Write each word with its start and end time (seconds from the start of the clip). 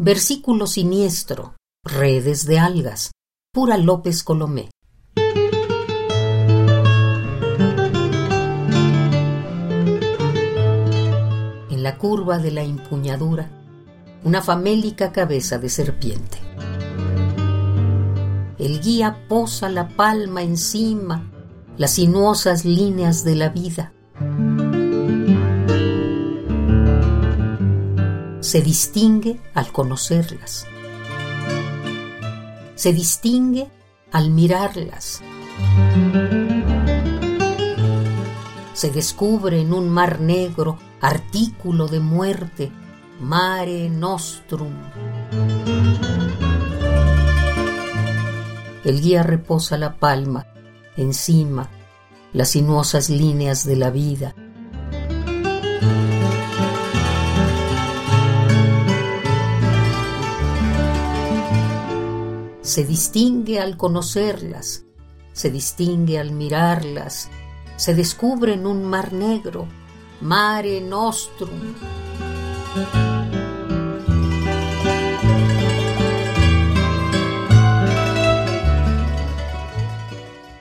Versículo 0.00 0.68
siniestro, 0.68 1.56
redes 1.82 2.46
de 2.46 2.60
algas, 2.60 3.10
pura 3.52 3.76
López 3.76 4.22
Colomé. 4.22 4.70
En 11.68 11.82
la 11.82 11.98
curva 11.98 12.38
de 12.38 12.52
la 12.52 12.62
empuñadura, 12.62 13.50
una 14.22 14.40
famélica 14.40 15.10
cabeza 15.10 15.58
de 15.58 15.68
serpiente. 15.68 16.38
El 18.56 18.80
guía 18.80 19.26
posa 19.28 19.68
la 19.68 19.88
palma 19.88 20.44
encima, 20.44 21.28
las 21.76 21.94
sinuosas 21.94 22.64
líneas 22.64 23.24
de 23.24 23.34
la 23.34 23.48
vida. 23.48 23.92
Se 28.48 28.62
distingue 28.62 29.38
al 29.52 29.70
conocerlas. 29.72 30.66
Se 32.76 32.94
distingue 32.94 33.70
al 34.10 34.30
mirarlas. 34.30 35.20
Se 38.72 38.90
descubre 38.90 39.60
en 39.60 39.74
un 39.74 39.90
mar 39.90 40.22
negro, 40.22 40.78
artículo 41.02 41.88
de 41.88 42.00
muerte, 42.00 42.72
mare 43.20 43.90
nostrum. 43.90 44.72
El 48.82 49.02
guía 49.02 49.24
reposa 49.24 49.76
la 49.76 49.96
palma, 49.96 50.46
encima, 50.96 51.68
las 52.32 52.48
sinuosas 52.48 53.10
líneas 53.10 53.66
de 53.66 53.76
la 53.76 53.90
vida. 53.90 54.34
Se 62.68 62.84
distingue 62.84 63.60
al 63.60 63.78
conocerlas, 63.78 64.84
se 65.32 65.50
distingue 65.50 66.18
al 66.18 66.32
mirarlas, 66.32 67.30
se 67.76 67.94
descubre 67.94 68.52
en 68.52 68.66
un 68.66 68.84
mar 68.84 69.14
negro, 69.14 69.66
mare 70.20 70.82
nostrum. 70.82 71.48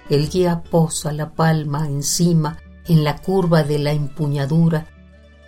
El 0.10 0.30
guía 0.30 0.64
posa 0.64 1.12
la 1.12 1.34
palma 1.34 1.88
encima 1.88 2.58
en 2.86 3.04
la 3.04 3.18
curva 3.18 3.64
de 3.64 3.80
la 3.80 3.92
empuñadura, 3.92 4.88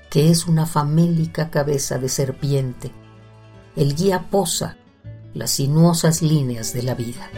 que 0.09 0.29
es 0.29 0.45
una 0.45 0.65
famélica 0.65 1.51
cabeza 1.51 1.97
de 1.99 2.09
serpiente. 2.09 2.91
El 3.77 3.95
guía 3.95 4.27
posa 4.29 4.75
las 5.33 5.51
sinuosas 5.51 6.21
líneas 6.21 6.73
de 6.73 6.83
la 6.83 6.95
vida. 6.95 7.29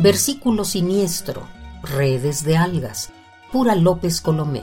Versículo 0.00 0.64
siniestro, 0.64 1.46
redes 1.82 2.44
de 2.44 2.56
algas, 2.56 3.10
pura 3.52 3.74
López 3.74 4.20
Colomé. 4.20 4.62